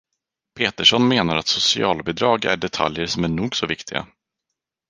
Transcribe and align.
Peterson 0.55 1.07
menar 1.07 1.35
att 1.35 1.47
socialbidrag 1.47 2.45
är 2.45 2.57
detaljer 2.57 3.05
som 3.05 3.23
är 3.23 3.27
nog 3.29 3.55
så 3.55 3.67
viktiga. 3.67 4.07